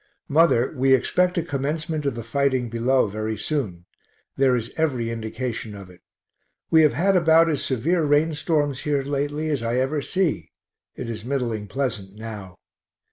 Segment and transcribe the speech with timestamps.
[0.27, 3.85] Mother, we expect a commencement of the fighting below very soon;
[4.35, 6.01] there is every indication of it.
[6.71, 10.49] We have had about as severe rain storms here lately as I ever see.
[10.95, 12.57] It is middling pleasant now.